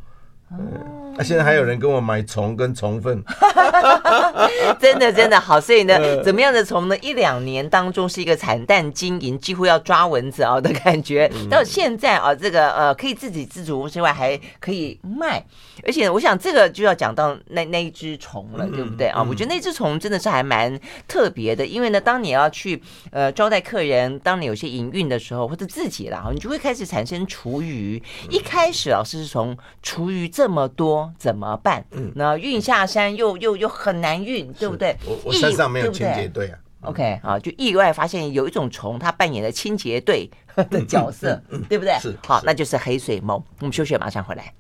[0.49, 3.21] 啊，现在还有人跟我买虫跟虫粪，
[4.79, 15.45] 真的真的好，所以呢， 怎么样的虫呢一两年当中是一个惨淡经营，几乎要抓蚊子啊的感觉，到现在啊，这个呃可以自给自足之外，还可以卖。
[15.85, 19.09] 而且我想这个就要讲到那那一只虫了，对不对？
[19.09, 19.23] 啊？
[19.29, 20.79] 我觉得那只虫真的是还蛮
[21.09, 22.81] 特别的，因为呢，当你要去
[23.11, 28.03] 呃招待客人，当你有些营运的时候，或者自己啦，你就会开始产生厨余。
[28.31, 31.83] 一开始老师是从厨余这么多怎么办？
[31.93, 34.95] 嗯那运下山又又又很难运，对不对？
[35.07, 36.59] 我我山上没有清洁队啊。
[36.83, 40.31] OK，好，就意外发现有一种虫，它扮演了清洁队
[40.69, 41.95] 的角色，嗯嗯嗯、对不对？
[42.01, 43.43] 是，好，那就是黑水虻。
[43.61, 44.53] 我们休息，马上回来。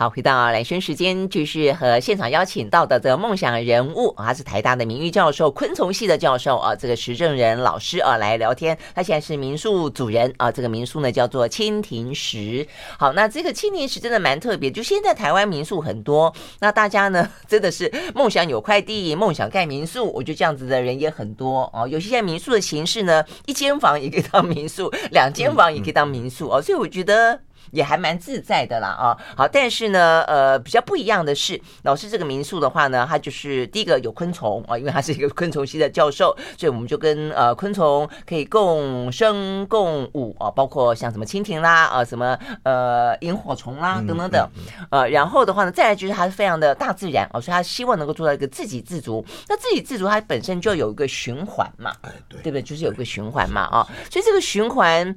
[0.00, 8.78] 好，回到兰萱时间，继续和现场邀请到的这个梦想人物，他是台大的名誉教授，昆虫系的教授啊，这个石正仁老师啊来聊天。
[8.94, 12.66] 他现在是民宿主人啊，这个民宿呢叫做蜻蜓石。
[12.98, 21.86] 好，那这个蜻蜓石真的蛮特别，就现在台湾民宿很多，那大家呢 真的是梦想有块地，梦想盖民宿，我觉得这样子的人也很多哦。
[21.86, 27.38] 有些现在民宿的形式呢，一间房也可以当民宿，两间房也可以当民宿哦，所以我觉得。
[27.70, 44.48] 也还蛮自在的啦啊，好，但是呢，呃，比较不一样的是，老师这个民宿的话呢，它就是第一个有昆虫啊，因为他是一个昆虫系的教授， 所以我们就跟呃昆虫可以共生共舞啊，包括像什么蜻蜓啦啊，什么呃萤火虫啦等等等，
[44.90, 49.24] 呃，然后的话呢，再来就是它是非常的大自然啊，所以他希望能够做到一个自给自足。
[49.48, 52.62] 那自给自足，它本身就有一个循环嘛，哎，对，对不对？
[52.62, 55.16] 就是有一个循环嘛啊，所以这个循环。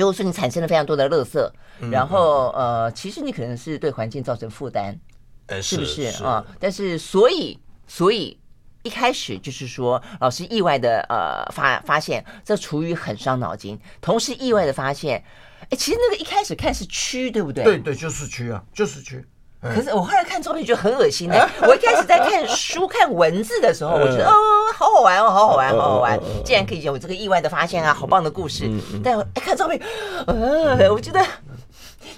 [0.00, 1.50] 如果说你产生了非常多的垃圾，
[1.90, 4.98] 然后呃，其实你可能是对环境造成负担，
[5.62, 6.44] 是不是啊？
[6.60, 8.38] 但是所以所以
[8.82, 15.24] 一开始就是说，老师意外的呃发发现这厨余很伤脑筋，同时意外的发现，
[15.70, 17.64] 哎，其实那个一开始看是蛆，对不对？
[17.64, 19.24] 对对，就是蛆啊，就是蛆。
[19.62, 21.48] 可是我后来看照片觉得很恶心哎！
[21.66, 24.32] 我一开始在看书看文字的时候，我觉得哦，
[24.74, 26.20] 好好玩哦，好好玩，好好玩！
[26.44, 28.70] 竟然可以有这个意外的发现啊，好棒的故事！
[29.02, 29.80] 但一看照片，
[30.26, 31.20] 呃，我觉得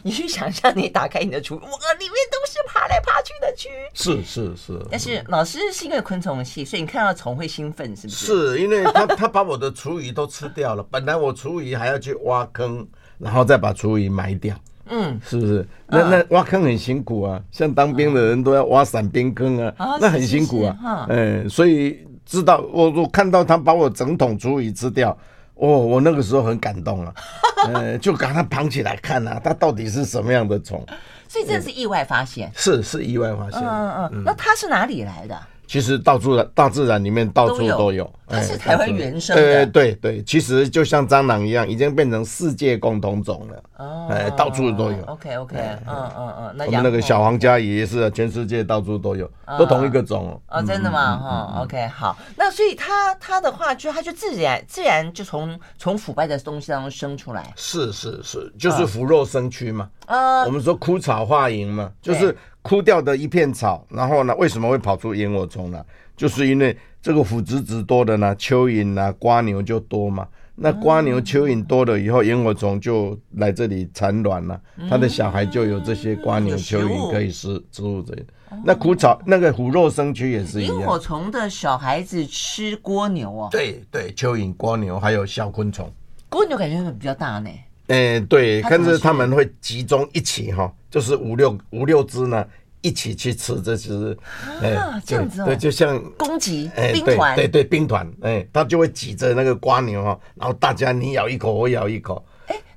[0.03, 3.69] 你去想象，你打开你的厨，哇，里面都是爬来爬去的蛆。
[3.95, 4.87] 是是是。
[4.91, 8.27] 但是老师是因为昆虫系，所以你看到虫会兴奋，是不是？
[8.27, 14.55] 是因为他 他把我的厨余都吃掉了，本来我厨余还要去挖坑，然后再把厨余埋掉。
[14.91, 15.67] 嗯，是不是？
[15.87, 21.07] 那那挖坑很辛苦啊，像当兵的人都要挖散兵坑啊，那很辛苦啊。
[21.09, 25.17] 嗯，所以知道我我看到他把我整桶厨余吃掉，
[25.55, 27.15] 哦，我那个时候很感动啊，
[27.69, 30.85] 嗯，就把它绑起来看啊，它到底是什么样的虫。
[31.31, 33.61] 所以这是意外发现，是是意外发现。
[33.63, 35.39] 嗯嗯，那它是哪里来的？
[35.69, 39.67] 其实到处大自然里面到处都有，它是台湾原生的。
[39.67, 43.63] 对对对，其实就像蟑螂一样，已经变成世界共同种了。
[43.77, 45.05] 哦，哎，到处都有。
[45.05, 50.41] OK OK，嗯嗯嗯，那我们那个小黄家也是，全世界到处都有，都同一个种。
[50.49, 51.19] 哦，真的吗？
[51.19, 52.17] 哈，OK，好。
[52.35, 57.53] 那所以它它的话，就它就自然自然就从从腐败的东西当中生出来。
[57.57, 59.91] 是是是，就是腐肉生蛆嘛。
[60.09, 62.37] 啊，我们说枯草化萤嘛，就是。
[62.61, 65.83] 枯掉的一片草，然后呢，为什么会跑出萤火虫呢？
[66.15, 70.29] 就是因为这个腐殖质多的呢，蚯蚓啊、瓜牛就多嘛。
[70.55, 78.15] 那瓜牛、蚯蚓多了以后，萤火虫就来这里产卵了，它的小孩就有这些瓜牛、蚯蚓可以吃植物这。
[78.63, 80.77] 那枯草那个虎肉生蛆也是一样。
[80.77, 83.49] 萤火虫的小孩子吃蜗牛哦？
[83.51, 85.91] 对对，蚯蚓、蜗牛还有小昆虫。
[86.33, 87.49] 蜗牛感觉会比较大呢。
[87.89, 92.47] 哎，对，但是他们会集中一起哈，就是五六五六只呢，
[92.81, 94.17] 一起去吃这只，
[94.63, 102.25] 啊，这样子哦，对，就像攻击兵团，对对，兵团，哎，他就会挤着那个瓜牛哈，然后大家你咬一口，我咬一口。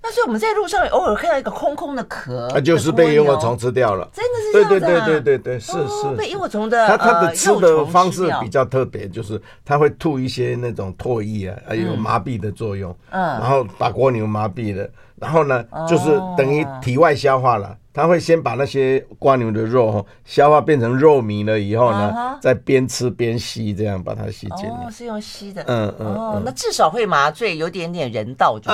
[0.03, 4.09] 那所以我们在路上偶尔看到一个空空的壳，它就是被萤火虫吃掉了。
[4.11, 4.79] 真的是这样子啊？
[4.79, 6.87] 对对对对对对，是是被萤火虫的。
[6.87, 12.95] 它它的吃的方式比较特别，就是它会吐一些那种唾液啊，还有麻痹的作用。
[13.11, 14.89] 嗯，然后把蜗牛麻痹了，
[15.21, 17.77] 然后呢，就是等于体外消化了。
[17.93, 24.85] 他会先把那些瓜牛的肉哈消化变成肉糜了以后呢，再边吃边吸，这样把它吸进来。
[24.85, 25.61] 哦，是用吸的。
[25.67, 26.07] 嗯嗯。
[26.15, 28.71] 哦，那至少会麻醉，有点点人道， 就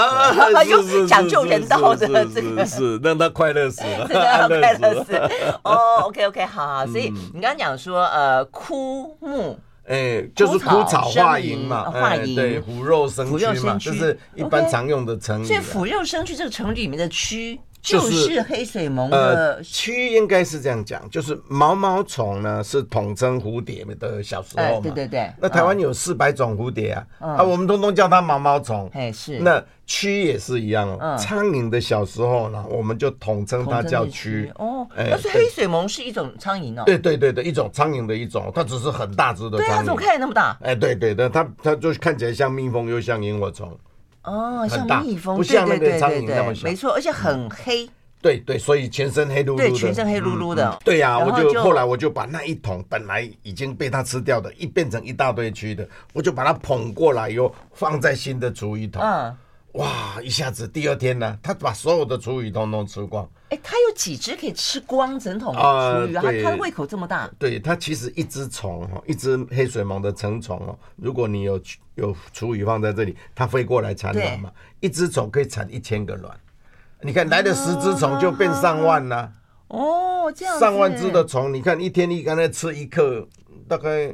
[0.84, 5.16] 是有讲究人道的这个，是让他快乐死了，让他快乐死。
[5.64, 6.86] 哦，OK OK，好好。
[6.86, 15.46] 所以你刚刚讲说，呃，枯木，哎，就是枯草化萤嘛，化萤，对，腐肉生蛆嘛，就是一般常用的成语。
[15.46, 17.58] 所以腐肉生蛆这个成语里面的蛆。
[17.88, 25.32] 就是黑水虻的呃，蛆应该是这样讲，就是毛毛虫呢是统称蝴蝶的小时候嘛，对对对。
[25.40, 28.90] 那台湾有四百种蝴蝶啊，啊，我们通通叫它毛毛虫。
[28.94, 29.40] 哎，是。
[29.40, 34.52] 那蛆也是一样哦，苍蝇的小时候呢，我们就统称它叫蛆。
[34.56, 36.84] 哦，但是黑水虻是一种苍蝇哦。
[36.86, 39.58] 对对对对，一种苍蝇的一种，它只是很大只的。
[39.58, 40.58] 对，它怎么看起来那么大？
[40.62, 43.78] 哎，对对对，它它就看起来像蜜蜂，又像萤火虫。
[44.28, 46.68] 哦，像蜜蜂，不像那个苍蝇那么小。
[46.68, 47.90] 没错，而且很黑。
[48.22, 49.70] 对对，所以全身黑噜噜的。
[49.70, 50.78] 对，全身黑噜噜的。
[50.84, 59.02] 对呀，我就后来我就把那一桶本来已经被它吃掉的，一变成一大堆蛆的，我就把它捧过来，又放在新的厨余桶。
[59.02, 59.38] 嗯。
[59.74, 63.30] 哇，一下子第二天呢，他把所有的厨余通通吃光。
[63.50, 65.60] 哎，它有几只可以吃光整桶厨
[66.08, 66.22] 余啊？
[66.22, 67.30] 他他的胃口这么大？
[67.40, 71.62] 对，它其实一只虫哈，一只黑水虻的成虫哦，如果你有
[71.96, 76.38] 有厨余放在这里，它飞过来产卵嘛，一只虫可以产一千个卵。
[77.02, 79.32] 你看来的十只虫就变上万了。
[79.70, 80.60] 哦，这样。
[80.60, 83.26] 上万只的虫，你看一天你刚才吃一克，
[83.68, 84.14] 大概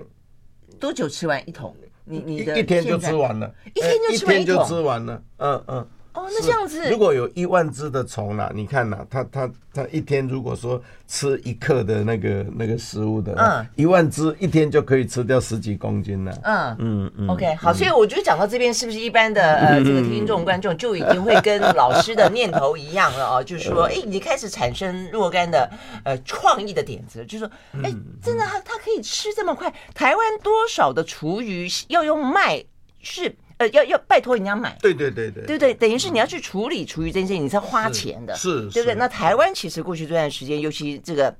[0.79, 1.75] 多久吃完一桶？
[2.05, 5.87] 你你一天就吃完了，一天就吃完一桶，一天就吃完了，嗯嗯。
[6.13, 16.31] 哦，那这样子，如果有一万只的虫啦，你看呐，它它它一天如果说吃一克的那个那个食物的，嗯，一万只一天就可以吃掉十几公斤了。
[16.43, 17.27] 嗯嗯嗯。
[17.29, 23.41] OK，好，所以我觉得讲到这边，是不是一般的呃 这个听众观众就已经会跟老师的念头一样了哦？
[23.43, 25.67] 就是说，哎，你开始产生若干的
[26.03, 27.51] 呃创意的点子，就是说，
[27.83, 29.73] 哎，真的它它可以吃这么快？
[29.95, 32.63] 台湾多少的厨余要用卖
[33.01, 33.35] 是？
[33.63, 38.95] 呃，要要拜托人家买，对对对对，对对，等于是你要去处理厨余这件事情，你是要花钱的，是，对不对？
[38.95, 41.33] 那台湾其实过去这段时间，尤其这个。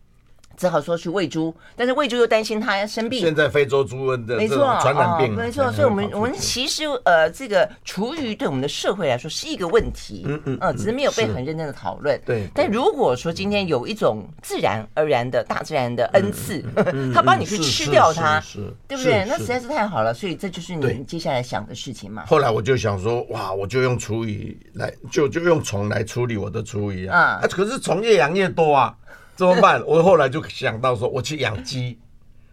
[0.56, 3.20] 只好说去喂猪，但是喂猪又担心它生病。
[3.20, 12.20] 现在非洲猪瘟的这种传染病，没错，所以我们我们其实呃，这个厨余对我们的社会来说是一个问题，嗯嗯，只是没有被很认真的讨论。
[12.26, 16.64] 对，但如果说今天有一种自然而然的大自然的恩赐，
[17.14, 18.42] 他帮你去吃掉它，
[18.88, 19.26] 对不对？
[19.28, 22.26] 那实在是太好了，所以这就是你接下来想的事情嘛。
[22.28, 28.96] 后来我就想说，哇，我就用厨余来，就就用虫来处理我的厨余啊，啊，可是虫越养越多啊。
[29.36, 29.84] 怎么办？
[29.86, 31.98] 我后来就想到说，我去养鸡，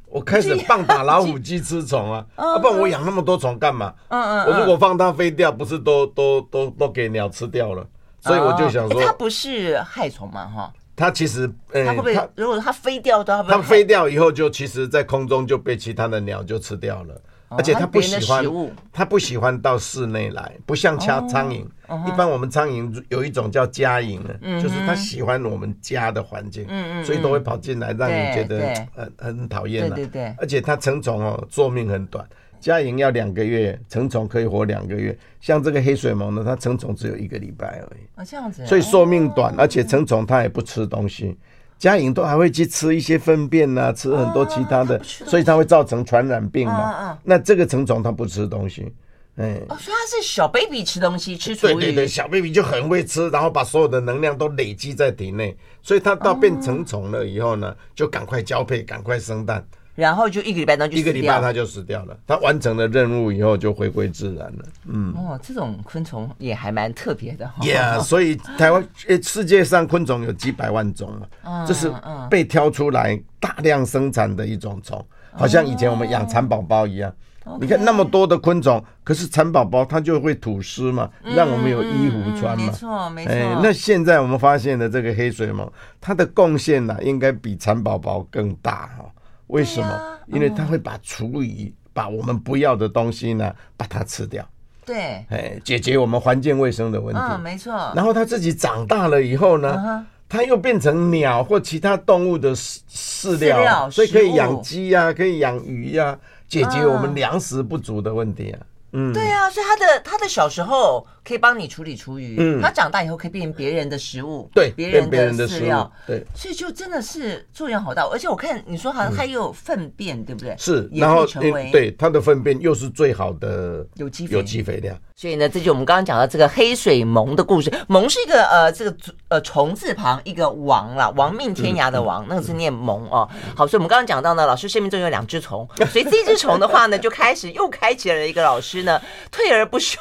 [0.07, 2.25] 我开始棒打老虎鸡吃虫啊！
[2.37, 3.95] 啊，不然我养那么多虫干嘛？
[4.09, 7.87] 嗯嗯，我如果放它飞掉，不是都都都都给鸟吃掉了？
[8.21, 10.47] 所以我就想说，它不是害虫嘛？
[10.47, 12.31] 哈，它其实，呃，它会不会？
[12.35, 17.21] 如果它飞掉它飞掉以后，就其实在空中就被其他的鸟就吃掉了。
[17.51, 18.45] 而且它不喜欢，
[18.93, 21.65] 它不喜欢到室内来，不像掐苍蝇。
[22.07, 26.65] 一般我们苍蝇有一种叫家蝇呢，就是它喜欢我们家的环境，
[27.05, 29.97] 所以都会跑进来，让你觉得很很讨厌了。
[29.97, 30.35] 对对对。
[30.39, 32.25] 而且它成虫哦，寿命很短，
[32.61, 35.19] 家蝇要两个月，成虫可以活两个月。
[35.41, 38.21] 像这个黑水虻呢，它成虫只有一个礼拜而已。
[38.21, 38.65] 啊，这样子。
[38.65, 41.37] 所以寿命短，而且成虫它也不吃东西。
[41.81, 47.19] 家蝇都还会去吃一些粪便呐、啊，吃很多其他的，所以它会造成传染病嘛。
[47.25, 48.93] 那这个成虫它不吃东西，
[49.37, 51.73] 哎，哦，所以它是小 baby 吃东西，吃出来。
[51.73, 59.67] 对对对，小 baby 就很会吃，然后把所有的能量都累积在体内，所以它到变成虫了以后呢，就赶快交配，赶快生蛋。
[60.01, 62.17] 然后就一个礼拜，它就一个礼拜它就死掉了。
[62.27, 64.65] 它完成了任务以后就回归自然了。
[64.87, 67.49] 嗯，哦，这种昆虫也还蛮特别的。
[67.61, 71.93] Yeah， 所以台湾诶，世界上昆虫有几百万种嘛，这是
[72.31, 77.13] 被挑出来大量生产的一种虫，好像以前我们养蚕宝宝一样。
[77.59, 82.67] 你看那么多的昆虫，可是蚕宝宝它就会吐丝嘛，让我们有衣服穿嘛。
[82.67, 83.33] 没错，没错。
[83.33, 89.05] 哎，那现在我们发现的这个黑水虻，它的贡献呢，应该比蚕宝宝更大哈。
[89.51, 89.87] 为什么？
[89.87, 94.47] 啊、因为它会把厨余，嗯、把我们不要的东西呢，把它吃掉。
[94.85, 97.21] 对，哎，解决我们环境卫生的问题。
[97.21, 97.73] 嗯，没错。
[97.95, 108.59] 然后它自己长大了以后呢，嗯、它又变成鸟或其他动物的饲饲料，饲料所以可以养鸡呀，可以养鱼呀，解决我们粮食不足的问题啊。
[108.93, 118.05] 嗯，对啊，所以它的它的小时候可以帮你处理厨余，嗯，它长大以后可以变成别人的食物，对，别人的饲料，对，所以就真的是作用好大。
[118.07, 120.55] 而且我看你说好像它又有粪便，对不对？
[120.59, 124.97] 是，然后成为对它的粪便又是最好的有机有机肥料。
[125.15, 127.71] 所以呢，这就我们刚刚讲到这个黑水虻的故事。
[127.89, 128.97] 虻是一个呃，这个
[129.29, 133.29] 呃虫字旁一个王啦，亡命天涯的亡，嗯、那个是念虻哦。
[133.55, 138.99] 好，所以我们刚刚讲到呢，老师生命中有两只虫， 所以这只虫的话呢，就开始又开启了一个老师呢
[139.31, 140.01] 退而不休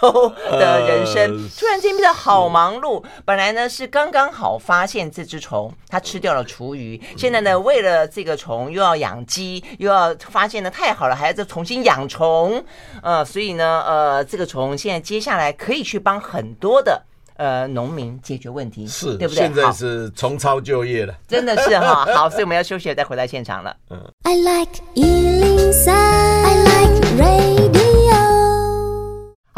[0.51, 1.18] 的人生。
[1.27, 12.63] 呃、突然间变得好忙碌，本来呢是刚刚好发现这只虫，它吃掉了厨余，现在呢为了这个虫又要养鸡，又要发现的太好了，还要再重新养虫，
[13.01, 14.99] 呃，所以呢呃这个虫现在。
[15.09, 17.01] 接下来可以去帮很多的
[17.37, 19.41] 呃农民解决问题，是对不对？
[19.41, 22.05] 现在是重操旧业了，真的是哈。
[22.13, 23.75] 好，所以我们要休息了，再回到现场了。
[23.89, 23.99] 嗯。
[24.23, 24.69] I like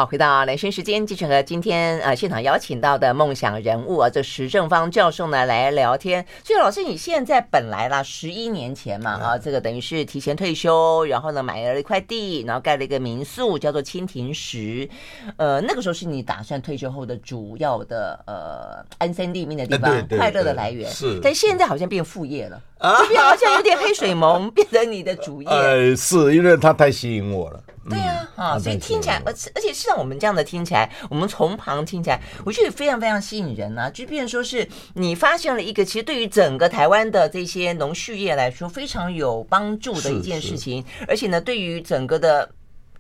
[0.02, 6.26] 好，回到连线时间，继续和今天呃现场邀请到的梦想人物啊，这石正芳教授呢来聊天。
[6.44, 14.90] 所以老师，你现在本来啦，十一年前嘛啊，这个等于是提前退休，然后呢买了一块地，然后盖了一个民宿，叫做蜻蜓石。
[15.38, 20.90] 呃，那个时候是你打算退休后的主要的呃安身立命的地方，对对对，快乐的来源。
[20.90, 22.60] 是，但现在好像变副业了，
[23.04, 25.48] 这边好像有点黑水蒙变成你的主业。
[25.48, 27.64] 呃，是因为它太吸引我了。
[27.90, 33.90] 对呀，啊，所以听起来，而且而且是让我们这样的听起来，我们从旁听起来，我觉得非常非常吸引人啊。
[33.90, 42.50] 就变成说是你发现了一个，其实对于整个台湾的这些农畜业来说非常有帮助的一件事情，而且呢，对于整个的。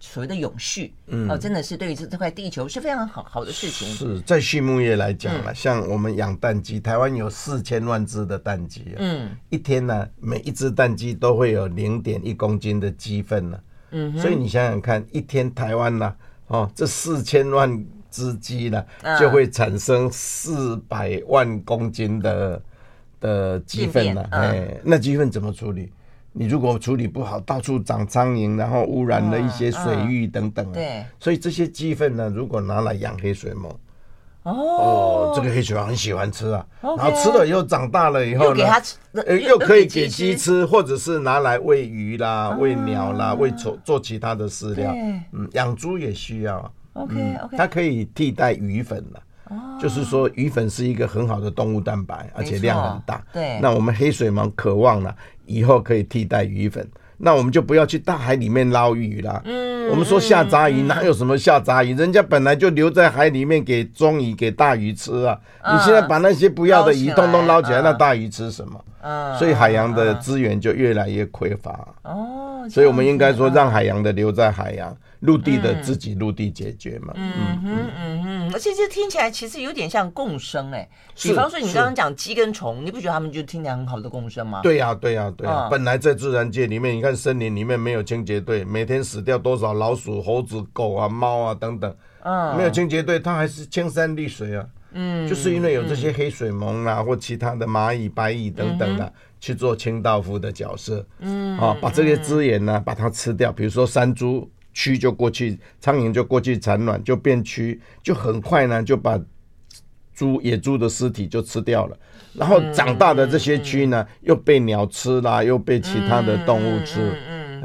[0.04, 3.88] 所谓的永续，嗯，哦，真的是对于这这块地球是非常好好的事情。
[3.94, 13.60] 是在畜牧业来讲嘛，嗯、像我们养蛋鸡，台湾有四千万只的蛋鸡，嗯，一天呢，每一只蛋鸡都会有零点一公斤的鸡粪呢，
[13.92, 16.16] 嗯，所以你想想看，一天台湾呢，
[16.48, 18.84] 哦，这四千万只鸡呢，
[19.20, 22.62] 就会产生四百万公斤的
[23.20, 25.92] 的鸡粪了，哎、嗯，那鸡粪怎么处理？
[26.34, 30.72] 你如果处理不好，到处长苍蝇，然后污染了一些水域等等、啊。
[30.72, 33.70] 嗯嗯、对，所以这些鸡粪呢，如果拿来养黑水虻，
[34.44, 36.66] 哦，哦，这个黑水虻很喜欢吃啊。
[36.82, 44.94] 然后吃了以后长大了以后呢，又给它吃，呃，又可以给鸡吃，或者是拿来喂鱼啦、喂鸟啦、喂做做其他的饲料。
[45.32, 46.72] 嗯，养猪也需要啊。
[46.94, 49.22] OK OK，它可以替代鱼粉了。
[49.82, 53.22] 就是说，鱼粉是一个很好的动物蛋白，而且量很大。
[53.34, 55.14] 对，那我们黑水虻渴望了
[55.46, 56.90] 以后可以替代鱼粉，
[57.22, 59.42] 那我们就不要去大海里面捞鱼了。
[59.46, 61.96] 嗯，我们说下杂鱼哪有什么下杂鱼？
[61.96, 65.38] 人家本来就留在海里面给中鱼、给大鱼吃啊。
[65.72, 68.80] 你现在把那些不要的鱼通通捞起来，那大鱼吃什么？
[69.01, 69.01] 嗯，
[69.38, 71.88] 所以海洋的资源就越来越匮乏。
[72.04, 74.96] 哦，所以我们应该说，让海洋的留在海洋。
[75.22, 77.32] 陆地的自己陆地解决嘛，嗯
[77.64, 77.92] 嗯。
[77.96, 80.90] 嗯嗯，而且这听起来其实有点像共生哎，
[81.22, 84.62] 比方说你刚刚讲鸡跟虫，你不觉得他们就听起来很好的共生吗？
[84.64, 104.50] 对呀对呀对呀，本来在自然界里面，你看森林里面没有清洁队，每天死掉多少老鼠、猴子、狗啊、猫啊等等，嗯，没有清洁队，它还是青山绿水啊，嗯，就是因为有这些黑水虻啊或其他的蚂蚁、白蚁等等的去做清道夫的角色，嗯，啊，把这些资源呢把它吃掉，比如说山猪。
[104.74, 109.20] 蛆就过去，苍蝇就过去产卵，就变蛆，就很快呢就把
[110.14, 111.98] 猪野猪的尸体就吃掉了。
[112.34, 117.12] 然后长大的这些蛆呢，又被鸟吃啦，又被其他的动物吃。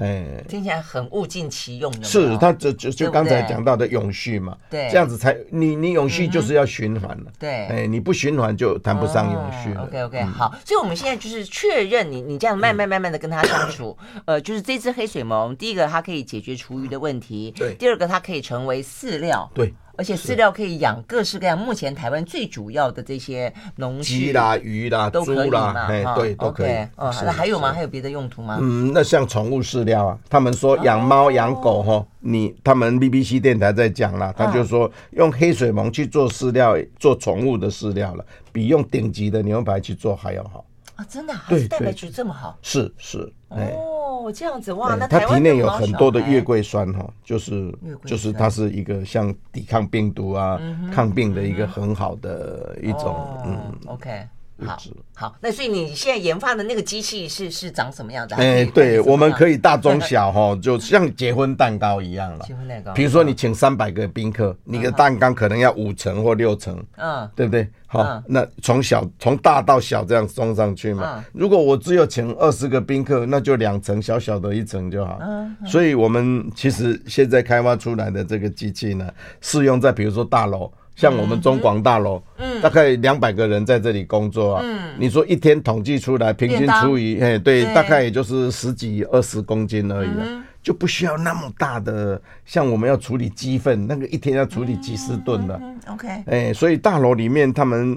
[0.01, 2.05] 哎，听起来很物尽其用的。
[2.05, 4.57] 是，他就就就刚才讲到的永续嘛。
[4.71, 7.33] 对，这样子才你你永续就是要循环了。
[7.39, 9.75] 对，哎，你不循环就谈不上永续。
[9.79, 19.75] OK OK，好，所以我们现在就是确认你你这样慢慢慢慢的跟他相处， 呃，就是这只黑水虻，第一个它可以解决厨余的问题，对，第二个它可以成为饲料，对。
[19.97, 26.73] 而且饲料可以养各式各样，目前台湾最主要的这些农鸡啦、鱼啦、都可以嘛，哎，对，都可以。
[26.97, 27.73] 哦，那还有吗？
[27.73, 28.59] 还有别的用途吗？
[28.61, 40.65] 嗯，那像宠物饲料啊，他们说养猫养狗哈，你他们 BBC 电台在讲啦，他就说用黑水虻去做饲料，做宠物的饲料了，比用顶级的牛排去做还要好
[40.97, 41.05] 啊！
[41.09, 42.59] 真的，还是蛋白质这么好？
[42.63, 43.36] 是是，哎。
[43.49, 47.73] 哦，这样子哇，那它体内有很多的月桂酸哈，就是
[48.05, 50.61] 就是它是一个像抵抗病毒啊、
[50.93, 54.27] 抗病的一个很好的一种嗯，OK。
[54.65, 54.79] 好，
[55.15, 58.35] 好，那所以你现在研发的那个机器是是长什么样的？
[58.37, 62.45] 哎，对，我们可以大中小 哈，就像结婚蛋糕一样了。
[62.47, 67.69] 结婚蛋糕，比如说你请三百个宾客，你的蛋糕可能要五层或六层，嗯，对不对？
[67.87, 71.23] 好，那从小从大到小这样装上去嘛。
[71.35, 75.19] 如果我只有请二十个宾客，那就两层小小的一层就好。
[75.21, 79.07] 嗯，所以我们其实现在开发出来的这个机器呢，
[79.43, 80.73] 适用在比如说大楼。
[80.97, 95.61] 像我们中广大楼，嗯，大概两百个人在这里工作啊，嗯，你说一天统计出来，平均除以，哎，对，大概也就是十几二十公斤而已啊，就不需要那么大的，像我们要处理鸡粪，那个一天要处理几十吨的
[95.93, 97.97] ，OK，哎，所以大楼里面他们。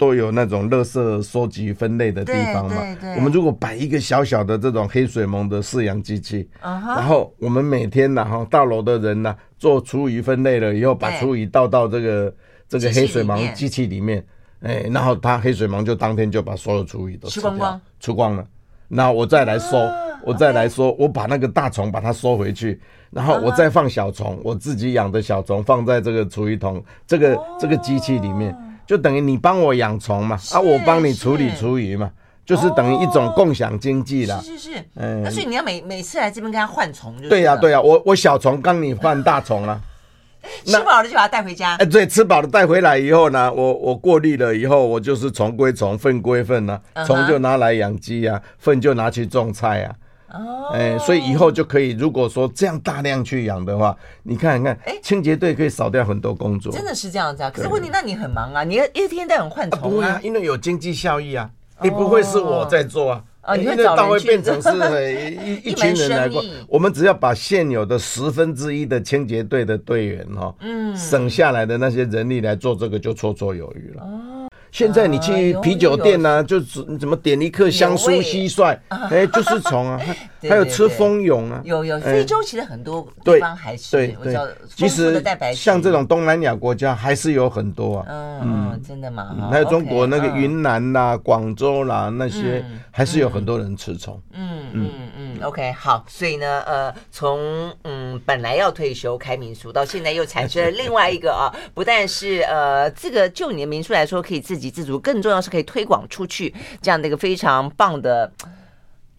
[0.00, 2.76] 都有那种垃圾收集分类的地方嘛。
[3.16, 12.34] 我们如果摆一个小小的这种黑水虻的饲养机器，然后我们每天然后大楼的人呢做厨余分类了以后，把厨余倒到这个
[12.66, 14.24] 这个黑水虻机器里面，
[14.62, 18.42] 哎，然后它黑水虻就当天就把所有厨余都吃光光，吃光了。
[18.88, 19.76] 那我再来收，
[20.24, 22.80] 我再来收，我把那个大虫把它收回去，
[23.10, 28.56] 然后我再放小虫，我自己养的小虫放在这个厨余桶这个这个机器里面。
[28.90, 32.10] 就等于你帮我养虫嘛，啊，我帮你处理厨余嘛，
[32.44, 34.40] 就是等于一种共享经济啦。
[34.42, 39.80] 是是是，嗯，那所以你要每每次来这边跟他换虫，就对呀对呀，我我小虫帮你换大虫了，
[40.66, 41.76] 吃饱了就把它带回家。
[41.76, 49.94] 哎，对，吃饱了带回来以后呢，我我过滤了以后，我就是虫归虫，粪归粪呢，虫就拿来养鸡呀，粪就拿去种菜呀。
[50.32, 56.72] 哦，哎，所以以后就可以，如果说这样大量去养的话，你看看，哎，清洁队可以少掉很多工作。
[56.72, 57.50] 真的是这样子啊？
[57.50, 59.82] 可是问题，那你很忙啊，你要一天到晚换虫啊？
[59.82, 61.50] 不会啊，因为有经济效益啊。
[61.82, 63.24] 你不会是我在做啊？
[63.40, 64.68] 啊，因为到会变成是
[65.42, 74.02] 一一群人来过，我们只要把现有的十分之一的清洁队的队员哈，嗯，省下来的那些人力来做这个，就绰绰有余了。
[74.02, 74.39] 哦。
[74.72, 80.00] 现在你去啤酒店呐，就怎么点一克香酥蟋蟀，哎，就是虫啊，
[80.48, 81.98] 还有吃蜂蛹啊，有有。
[82.00, 84.36] 非洲其实很多地方还是对对，
[84.74, 85.22] 其实
[85.54, 88.06] 像这种东南亚国家还是有很多啊。
[88.08, 88.40] 嗯
[88.72, 89.48] 嗯，真的吗？
[89.50, 94.20] 还有中国那个云南啦、广州啦那些，还是有很多人吃虫。
[94.32, 95.10] 嗯嗯嗯
[95.42, 96.04] ，OK，好。
[96.08, 108.30] 所以呢，呃，从嗯本来要退休开民宿，到现在又产生了另外一个啊，不但是呃这个就你的民宿来说可以自给自足，更重要是可以推广出去，这样的一个非常棒的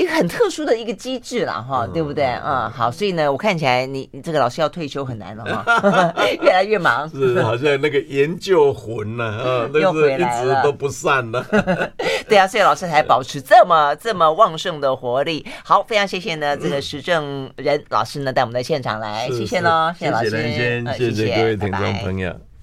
[0.02, 2.26] 一个很特殊的一个机制了哈，对不对？
[2.43, 11.45] 嗯，好，所以呢，我看起来你你这个老师要退休很难了哈， 越来越忙，是好像那个研究魂呢，啊， 又回来了，一直都不散了。
[12.28, 15.45] 对啊，所以老师才保持这么这么旺盛的活力。
[15.64, 22.51] 好，非常谢谢呢，这个时政人老师呢带我们到现场来，谢谢喽，谢谢老师，谢谢谢谢各位听众朋友。